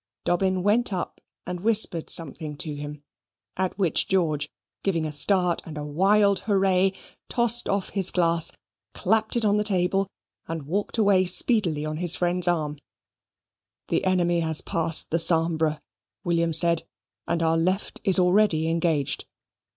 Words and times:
Dobbin 0.25 0.63
went 0.63 0.91
up 0.91 1.21
and 1.45 1.59
whispered 1.59 2.09
something 2.09 2.57
to 2.57 2.73
him, 2.73 3.03
at 3.55 3.77
which 3.77 4.07
George, 4.07 4.49
giving 4.81 5.05
a 5.05 5.11
start 5.11 5.61
and 5.63 5.77
a 5.77 5.85
wild 5.85 6.39
hurray, 6.47 6.93
tossed 7.29 7.69
off 7.69 7.89
his 7.89 8.09
glass, 8.09 8.51
clapped 8.95 9.35
it 9.35 9.45
on 9.45 9.57
the 9.57 9.63
table, 9.63 10.07
and 10.47 10.63
walked 10.65 10.97
away 10.97 11.25
speedily 11.27 11.85
on 11.85 11.97
his 11.97 12.15
friend's 12.15 12.47
arm. 12.47 12.79
"The 13.89 14.03
enemy 14.03 14.39
has 14.39 14.61
passed 14.61 15.11
the 15.11 15.19
Sambre," 15.19 15.79
William 16.23 16.51
said, 16.53 16.81
"and 17.27 17.43
our 17.43 17.55
left 17.59 18.01
is 18.03 18.17
already 18.17 18.69
engaged. 18.69 19.27